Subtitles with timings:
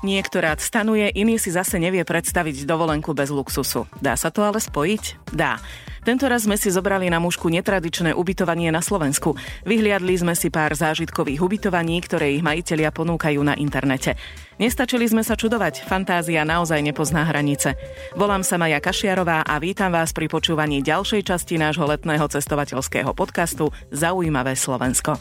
[0.00, 3.84] Niekto stanuje, iný si zase nevie predstaviť dovolenku bez luxusu.
[4.00, 5.32] Dá sa to ale spojiť?
[5.36, 5.60] Dá.
[6.00, 9.36] Tento raz sme si zobrali na mužku netradičné ubytovanie na Slovensku.
[9.68, 14.16] Vyhliadli sme si pár zážitkových ubytovaní, ktoré ich majiteľia ponúkajú na internete.
[14.56, 17.76] Nestačili sme sa čudovať, fantázia naozaj nepozná hranice.
[18.16, 23.68] Volám sa Maja Kašiarová a vítam vás pri počúvaní ďalšej časti nášho letného cestovateľského podcastu
[23.92, 25.20] Zaujímavé Slovensko.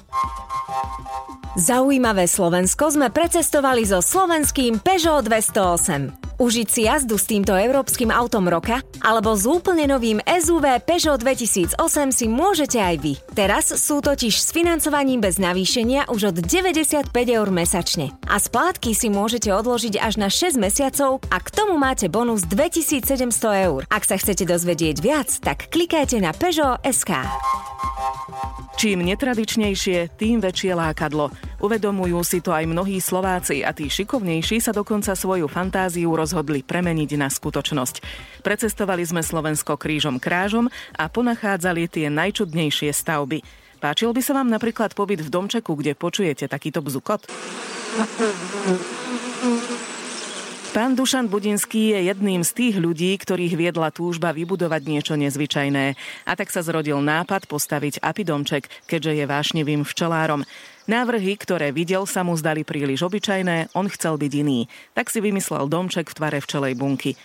[1.57, 6.29] Zaujímavé Slovensko sme precestovali so slovenským Peugeot 208.
[6.39, 11.75] Užiť si jazdu s týmto európskym autom roka alebo s úplne novým SUV Peugeot 2008
[12.15, 13.13] si môžete aj vy.
[13.35, 18.15] Teraz sú totiž s financovaním bez navýšenia už od 95 eur mesačne.
[18.31, 23.67] A splátky si môžete odložiť až na 6 mesiacov a k tomu máte bonus 2700
[23.67, 23.83] eur.
[23.91, 27.19] Ak sa chcete dozvedieť viac, tak klikajte na Peugeot SK.
[28.79, 31.35] Čím netradičnejšie, tým väčšie lákadlo.
[31.59, 37.19] Uvedomujú si to aj mnohí Slováci a tí šikovnejší sa dokonca svoju fantáziu rozhodli premeniť
[37.19, 37.99] na skutočnosť.
[38.39, 43.43] Precestovali sme Slovensko krížom krážom a ponachádzali tie najčudnejšie stavby.
[43.83, 47.27] Páčil by sa vám napríklad pobyt v domčeku, kde počujete takýto bzukot?
[50.69, 55.97] Pán Dušan Budinský je jedným z tých ľudí, ktorých viedla túžba vybudovať niečo nezvyčajné.
[56.29, 60.45] A tak sa zrodil nápad postaviť apidomček, keďže je vášnivým včelárom.
[60.85, 64.69] Návrhy, ktoré videl, sa mu zdali príliš obyčajné, on chcel byť iný.
[64.93, 67.17] Tak si vymyslel domček v tvare včelej bunky.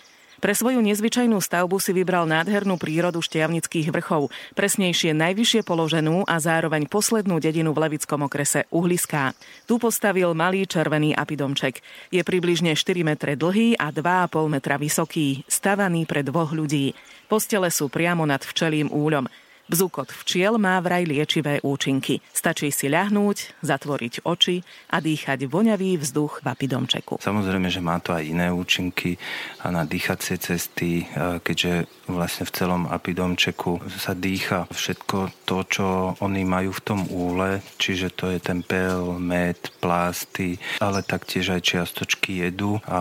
[0.45, 6.85] Pre svoju nezvyčajnú stavbu si vybral nádhernú prírodu šťavnických vrchov, presnejšie najvyššie položenú a zároveň
[6.85, 9.33] poslednú dedinu v Levickom okrese Uhliská.
[9.65, 11.81] Tu postavil malý červený apidomček.
[12.13, 16.93] Je približne 4 metre dlhý a 2,5 metra vysoký, stavaný pre dvoch ľudí.
[17.25, 19.25] Postele sú priamo nad včelým úľom.
[19.65, 22.21] Bzukot včiel má vraj liečivé účinky.
[22.37, 24.61] Stačí si ľahnúť, zatvoriť oči
[24.93, 27.17] a dýchať voňavý vzduch v apidomčeku.
[27.25, 29.17] Samozrejme, že má to aj iné účinky
[29.65, 35.87] a na dýchacie cesty, e, keďže vlastne v celom apidomčeku sa dýcha všetko to, čo
[36.21, 41.65] oni majú v tom úle, čiže to je ten pel, med, plásty, ale taktiež aj
[41.65, 43.01] čiastočky jedu a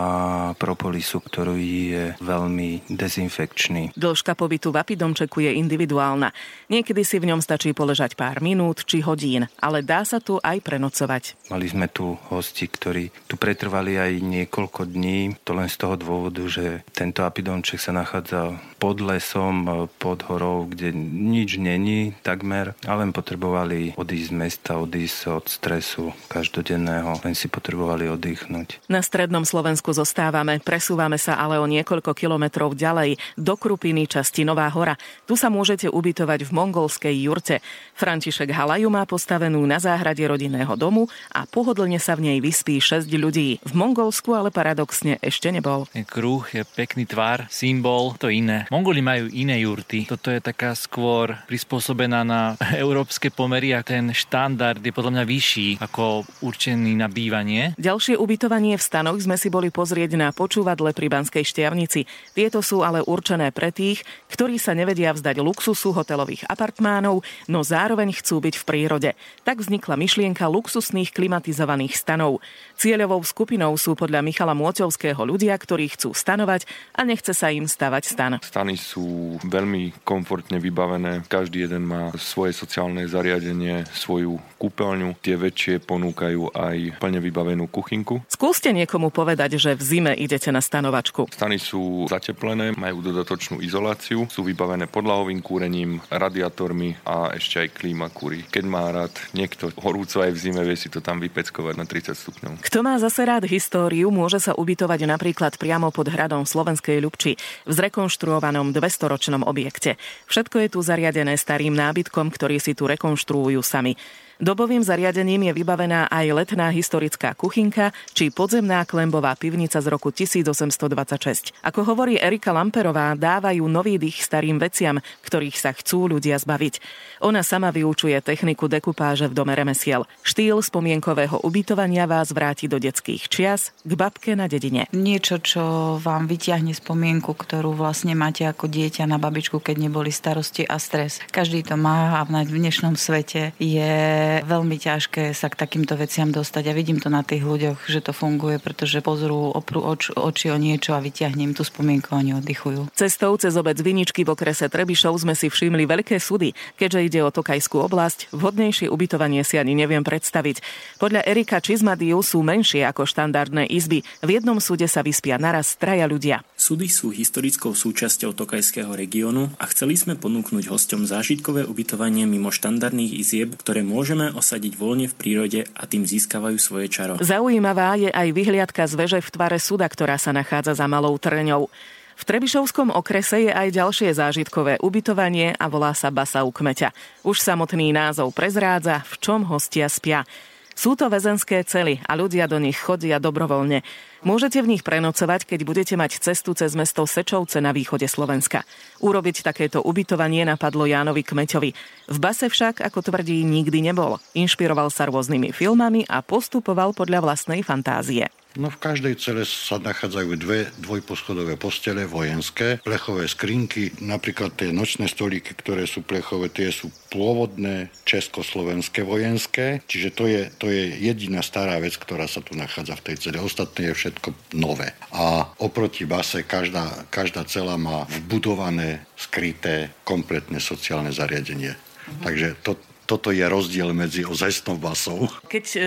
[0.56, 1.60] propolisu, ktorý
[1.92, 3.92] je veľmi dezinfekčný.
[3.92, 6.32] Dĺžka pobytu v apidomčeku je individuálna.
[6.72, 10.60] Niekedy si v ňom stačí poležať pár minút či hodín, ale dá sa tu aj
[10.64, 11.52] prenocovať.
[11.52, 16.40] Mali sme tu hosti, ktorí tu pretrvali aj niekoľko dní, to len z toho dôvodu,
[16.48, 23.12] že tento apidomček sa nachádza pod lesom, pod horou, kde nič není takmer, ale len
[23.12, 28.84] potrebovali odísť z mesta, odísť od stresu každodenného, len si potrebovali oddychnúť.
[28.88, 34.68] Na strednom Slovensku zostávame, presúvame sa ale o niekoľko kilometrov ďalej do Krupiny časti Nová
[34.72, 34.96] hora.
[35.24, 37.64] Tu sa môžete ubytovať v mongolskej jurte.
[37.94, 43.06] František Halaju má postavenú na záhrade rodinného domu a pohodlne sa v nej vyspí 6
[43.06, 43.62] ľudí.
[43.62, 45.86] V Mongolsku ale paradoxne ešte nebol.
[46.04, 48.66] Kruh je pekný tvar, symbol, to iné.
[48.74, 50.10] Mongoli majú iné jurty.
[50.10, 55.68] Toto je taká skôr prispôsobená na európske pomery a ten štandard je podľa mňa vyšší
[55.78, 57.78] ako určený na bývanie.
[57.78, 62.10] Ďalšie ubytovanie v stanoch sme si boli pozrieť na počúvadle pri Banskej šťavnici.
[62.34, 64.02] Tieto sú ale určené pre tých,
[64.34, 69.10] ktorí sa nevedia vzdať luxusu hotelových bytových apartmánov, no zároveň chcú byť v prírode.
[69.46, 72.42] Tak vznikla myšlienka luxusných klimatizovaných stanov.
[72.74, 76.66] Cieľovou skupinou sú podľa Michala Môťovského ľudia, ktorí chcú stanovať
[76.98, 78.32] a nechce sa im stavať stan.
[78.42, 81.22] Stany sú veľmi komfortne vybavené.
[81.30, 85.14] Každý jeden má svoje sociálne zariadenie, svoju kúpeľňu.
[85.22, 88.26] Tie väčšie ponúkajú aj plne vybavenú kuchynku.
[88.26, 91.30] Skúste niekomu povedať, že v zime idete na stanovačku.
[91.30, 98.08] Stany sú zateplené, majú dodatočnú izoláciu, sú vybavené podlahovým kúrením, radiátormi a ešte aj klíma
[98.08, 98.42] kúri.
[98.48, 102.16] Keď má rád niekto horúco aj v zime, vie si to tam vypeckovať na 30
[102.16, 102.52] stupňov.
[102.64, 107.36] Kto má zase rád históriu, môže sa ubytovať napríklad priamo pod hradom Slovenskej Ľubči
[107.68, 110.00] v zrekonštruovanom 200-ročnom objekte.
[110.32, 113.94] Všetko je tu zariadené starým nábytkom, ktorý si tu rekonštruujú sami.
[114.44, 121.56] Dobovým zariadením je vybavená aj letná historická kuchynka či podzemná klembová pivnica z roku 1826.
[121.64, 126.76] Ako hovorí Erika Lamperová, dávajú nový dých starým veciam, ktorých sa chcú ľudia zbaviť.
[127.24, 130.04] Ona sama vyučuje techniku dekupáže v dome remesiel.
[130.20, 134.92] Štýl spomienkového ubytovania vás vráti do detských čias k babke na dedine.
[134.92, 140.68] Niečo, čo vám vyťahne spomienku, ktorú vlastne máte ako dieťa na babičku, keď neboli starosti
[140.68, 141.24] a stres.
[141.32, 146.64] Každý to má a v dnešnom svete je veľmi ťažké sa k takýmto veciam dostať
[146.66, 150.58] a vidím to na tých ľuďoch, že to funguje, pretože pozrú, oprú oč, oči o
[150.58, 152.90] niečo a vyťahnem tú spomienku a oni oddychujú.
[152.96, 156.56] Cestou cez obec Viničky v okrese Trebišov sme si všimli veľké súdy.
[156.80, 160.64] Keďže ide o Tokajskú oblasť, vhodnejšie ubytovanie si ani neviem predstaviť.
[160.96, 164.00] Podľa Erika Čizmadiu sú menšie ako štandardné izby.
[164.24, 166.40] V jednom súde sa vyspia naraz traja ľudia.
[166.64, 173.20] Súdy sú historickou súčasťou Tokajského regiónu a chceli sme ponúknuť hosťom zážitkové ubytovanie mimo štandardných
[173.20, 177.20] izieb, ktoré môžeme osadiť voľne v prírode a tým získavajú svoje čaro.
[177.20, 181.68] Zaujímavá je aj vyhliadka z veže v tvare súda, ktorá sa nachádza za malou trňou.
[182.16, 186.96] V Trebišovskom okrese je aj ďalšie zážitkové ubytovanie a volá sa Basa u kmeťa.
[187.28, 190.24] Už samotný názov prezrádza, v čom hostia spia.
[190.74, 193.86] Sú to väzenské cely a ľudia do nich chodia dobrovoľne.
[194.26, 198.66] Môžete v nich prenocovať, keď budete mať cestu cez mesto Sečovce na východe Slovenska.
[198.98, 201.70] Urobiť takéto ubytovanie napadlo Jánovi Kmeťovi.
[202.10, 204.18] V base však, ako tvrdí, nikdy nebol.
[204.34, 208.28] Inšpiroval sa rôznymi filmami a postupoval podľa vlastnej fantázie.
[208.54, 215.10] No v každej cele sa nachádzajú dve dvojposchodové postele vojenské, plechové skrinky, napríklad tie nočné
[215.10, 221.42] stolíky, ktoré sú plechové, tie sú pôvodné československé vojenské, čiže to je, to je jediná
[221.42, 223.42] stará vec, ktorá sa tu nachádza v tej cele.
[223.42, 224.94] Ostatné je všetko nové.
[225.10, 231.74] A oproti base každá, každá cela má vbudované, skryté, kompletné sociálne zariadenie.
[231.74, 232.22] Mhm.
[232.22, 235.28] Takže to, toto je rozdiel medzi ozajstnou basou.
[235.48, 235.80] Keď e,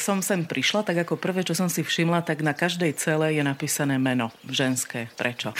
[0.00, 3.44] som sem prišla, tak ako prvé, čo som si všimla, tak na každej cele je
[3.44, 5.12] napísané meno ženské.
[5.14, 5.52] Prečo?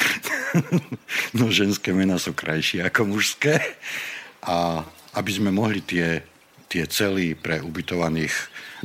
[1.38, 3.60] no ženské mená sú krajšie ako mužské.
[4.42, 4.82] A
[5.12, 6.24] aby sme mohli tie,
[6.72, 8.32] tie cely pre ubytovaných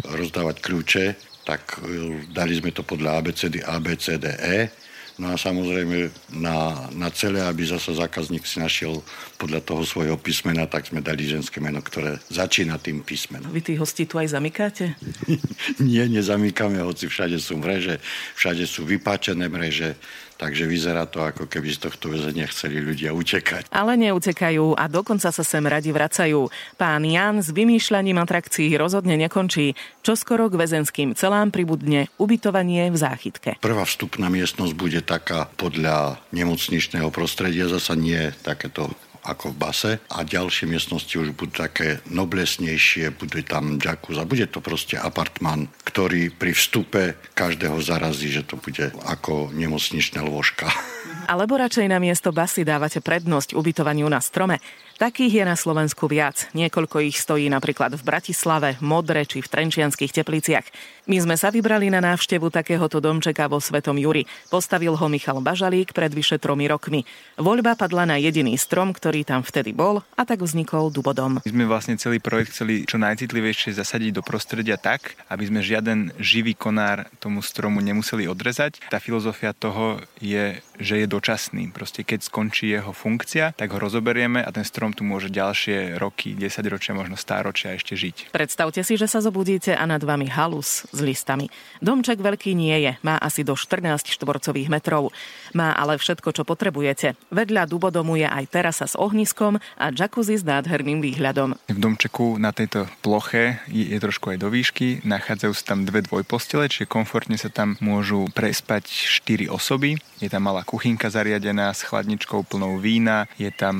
[0.03, 1.05] rozdávať kľúče,
[1.47, 4.86] tak e, dali sme to podľa ABCD, ABCDE
[5.17, 9.01] No a samozrejme na, na celé, aby zase zákazník si našiel
[9.41, 13.49] podľa toho svojho písmena, tak sme dali ženské meno, ktoré začína tým písmenom.
[13.49, 14.93] Vy tých hostí tu aj zamykáte?
[15.81, 17.97] Nie, nezamykáme, hoci všade sú mreže,
[18.37, 19.97] všade sú vypáčené mreže,
[20.37, 23.73] Takže vyzerá to, ako keby z tohto väzenia chceli ľudia utekať.
[23.73, 26.47] Ale neutekajú a dokonca sa sem radi vracajú.
[26.77, 29.73] Pán Jan s vymýšľaním atrakcií rozhodne nekončí.
[30.05, 33.57] Čo skoro k väzenským celám pribudne ubytovanie v záchytke.
[33.59, 38.93] Prvá vstupná miestnosť bude taká podľa nemocničného prostredia, zasa nie takéto
[39.27, 44.63] ako v base a ďalšie miestnosti už budú také noblesnejšie, bude tam a bude to
[44.63, 50.71] proste apartman, ktorý pri vstupe každého zarazí, že to bude ako nemocničná lôžka.
[51.31, 54.63] Alebo radšej na miesto basy dávate prednosť ubytovaniu na strome.
[54.95, 56.47] Takých je na Slovensku viac.
[56.55, 60.65] Niekoľko ich stojí napríklad v Bratislave, Modre či v Trenčianských tepliciach.
[61.07, 64.27] My sme sa vybrali na návštevu takéhoto domčeka vo Svetom Juri.
[64.51, 67.07] Postavil ho Michal Bažalík pred vyše tromi rokmi.
[67.39, 71.39] Voľba padla na jediný strom, ktorý tam vtedy bol a tak vznikol dubodom.
[71.39, 76.11] My sme vlastne celý projekt chceli čo najcitlivejšie zasadiť do prostredia tak, aby sme žiaden
[76.19, 78.83] živý konár tomu stromu nemuseli odrezať.
[78.91, 81.71] Tá filozofia toho je, že je dočasný.
[81.71, 86.35] Proste keď skončí jeho funkcia, tak ho rozoberieme a ten strom tu môže ďalšie roky,
[86.35, 88.35] 10 ročia, možno stáročia ešte žiť.
[88.35, 91.53] Predstavte si, že sa zobudíte a nad vami halus s listami.
[91.77, 95.13] Domček veľký nie je, má asi do 14 štvorcových metrov.
[95.53, 97.13] Má ale všetko, čo potrebujete.
[97.29, 101.53] Vedľa dubodomu je aj terasa s ohniskom a jacuzzi s nádherným výhľadom.
[101.69, 106.01] V domčeku na tejto ploche je, je trošku aj do výšky, nachádzajú sa tam dve
[106.01, 110.01] dvojpostele, čiže komfortne sa tam môžu prespať 4 osoby.
[110.17, 113.77] Je tam malá kuchynka zariadená s chladničkou plnou vína, je tam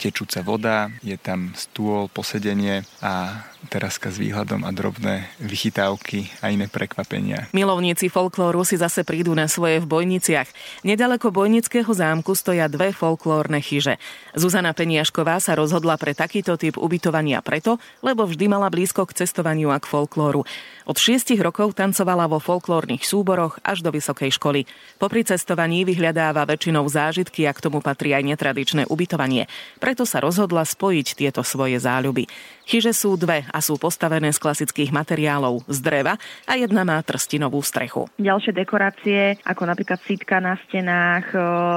[0.00, 6.66] tečúca voda, je tam stôl, posedenie a teraska s výhľadom a drobné vychytávky a iné
[6.66, 7.46] prekvapenia.
[7.54, 10.48] Milovníci folklóru si zase prídu na svoje v Bojniciach.
[10.82, 14.00] Nedaleko Bojnického zámku stoja dve folklórne chyže.
[14.34, 19.70] Zuzana Peniašková sa rozhodla pre takýto typ ubytovania preto, lebo vždy mala blízko k cestovaniu
[19.70, 20.42] a k folklóru.
[20.82, 24.66] Od šiestich rokov tancovala vo folklórnych súboroch až do vysokej školy.
[24.98, 29.46] Popri cestovaní vyhľadáva väčšinou zážitky a k tomu patrí aj netradičné ubytovanie.
[29.78, 32.26] Preto sa rozhodla spojiť tieto svoje záľuby.
[32.66, 36.16] Chyže sú dve a sú postavené z klasických materiálov z dreva
[36.48, 38.08] a jedna má trstinovú strechu.
[38.16, 41.28] Ďalšie dekorácie, ako napríklad sítka na stenách,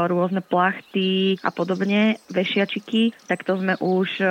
[0.07, 4.23] rôzne plachty a podobne, vešiačiky, tak to sme už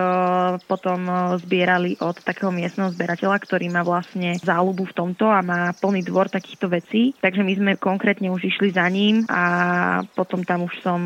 [0.65, 1.05] potom
[1.45, 6.33] zbierali od takého miestneho zberateľa, ktorý má vlastne záľubu v tomto a má plný dvor
[6.33, 7.13] takýchto vecí.
[7.21, 9.43] Takže my sme konkrétne už išli za ním a
[10.17, 11.01] potom tam už som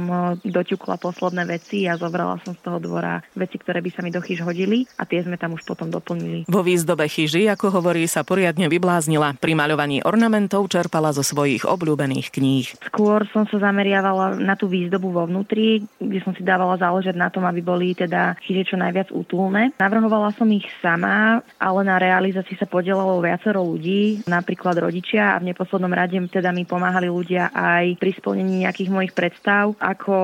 [0.45, 4.21] doťukla posledné veci a zobrala som z toho dvora veci, ktoré by sa mi do
[4.23, 6.28] chyž hodili a tie sme tam už potom doplnili.
[6.49, 9.39] Vo výzdobe chyži, ako hovorí, sa poriadne vybláznila.
[9.41, 12.67] Pri maľovaní ornamentov čerpala zo svojich obľúbených kníh.
[12.93, 17.33] Skôr som sa zameriavala na tú výzdobu vo vnútri, kde som si dávala záležať na
[17.33, 19.73] tom, aby boli teda chyže čo najviac útulné.
[19.81, 25.55] Navrhovala som ich sama, ale na realizácii sa podielalo viacero ľudí, napríklad rodičia a v
[25.55, 30.15] neposlednom rade teda mi pomáhali ľudia aj pri splnení nejakých mojich predstav, ako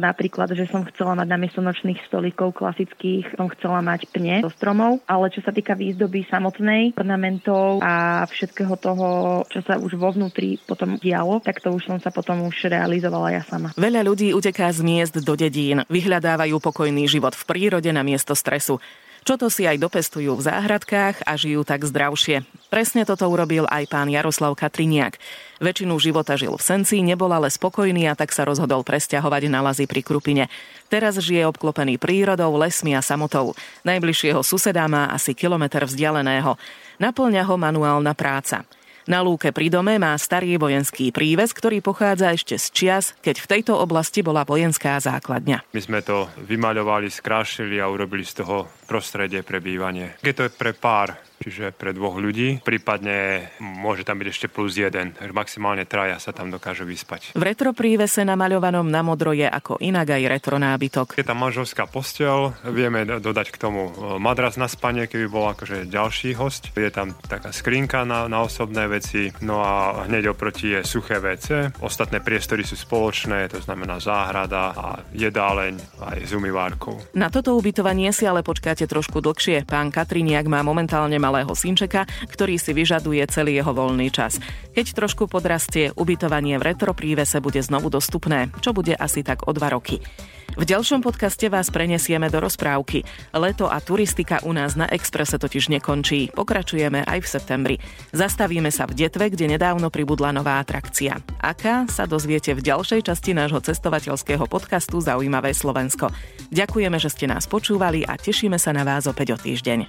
[0.00, 5.04] napríklad, že som chcela mať namiesto nočných stolíkov klasických, som chcela mať pne zo stromov,
[5.06, 9.06] ale čo sa týka výzdoby samotnej, ornamentov a všetkého toho,
[9.52, 13.36] čo sa už vo vnútri potom dialo, tak to už som sa potom už realizovala
[13.36, 13.70] ja sama.
[13.76, 18.80] Veľa ľudí uteká z miest do dedín, vyhľadávajú pokojný život v prírode na miesto stresu.
[19.22, 22.42] Čo to si aj dopestujú v záhradkách a žijú tak zdravšie.
[22.74, 25.14] Presne toto urobil aj pán Jaroslav Katriniak.
[25.62, 29.86] Väčšinu života žil v Senci, nebol ale spokojný a tak sa rozhodol presťahovať na lazy
[29.86, 30.50] pri Krupine.
[30.90, 33.54] Teraz žije obklopený prírodou, lesmi a samotou.
[33.86, 36.58] Najbližšieho suseda má asi kilometr vzdialeného.
[36.98, 38.66] Naplňa ho manuálna práca.
[39.06, 43.50] Na lúke pri dome má starý vojenský príves, ktorý pochádza ešte z čias, keď v
[43.50, 45.74] tejto oblasti bola vojenská základňa.
[45.74, 50.18] My sme to vymaľovali, skrášili a urobili z toho prostredie pre bývanie.
[50.22, 52.62] Je to pre pár čiže pre dvoch ľudí.
[52.62, 57.34] Prípadne môže tam byť ešte plus jeden, maximálne traja sa tam dokážu vyspať.
[57.34, 61.18] V retro prívese namaľovanom na modro je ako inak aj retro nábytok.
[61.18, 65.90] Je tam manželská postel, vieme dodať k tomu e, madras na spanie, keby bol akože
[65.90, 66.70] ďalší host.
[66.78, 71.74] Je tam taká skrinka na, na osobné veci, no a hneď oproti je suché WC.
[71.82, 77.00] Ostatné priestory sú spoločné, to znamená záhrada a jedáleň aj s umývárkou.
[77.18, 79.66] Na toto ubytovanie si ale počkáte trošku dlhšie.
[79.66, 84.36] Pán Katriniak má momentálne mal malého synčeka, ktorý si vyžaduje celý jeho voľný čas.
[84.76, 89.56] Keď trošku podrastie, ubytovanie v retro prívese bude znovu dostupné, čo bude asi tak o
[89.56, 90.04] dva roky.
[90.52, 93.08] V ďalšom podcaste vás prenesieme do rozprávky.
[93.32, 96.28] Leto a turistika u nás na Exprese totiž nekončí.
[96.36, 97.76] Pokračujeme aj v septembri.
[98.12, 101.24] Zastavíme sa v Detve, kde nedávno pribudla nová atrakcia.
[101.40, 106.12] Aká sa dozviete v ďalšej časti nášho cestovateľského podcastu Zaujímavé Slovensko.
[106.52, 109.88] Ďakujeme, že ste nás počúvali a tešíme sa na vás opäť o týždeň.